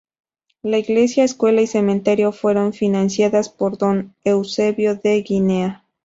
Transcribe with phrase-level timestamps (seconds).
[0.63, 5.83] La iglesia, escuela y cementerio fueron financiadas por Don Eusebio de Guinea.